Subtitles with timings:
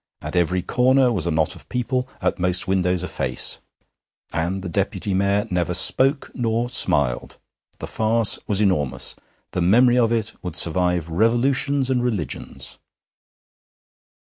[0.23, 3.59] At every corner was a knot of people, at most windows a face.
[4.33, 7.37] And the Deputy Mayor never spoke nor smiled.
[7.77, 9.15] The farce was enormous;
[9.51, 12.79] the memory of it would survive revolutions and religions.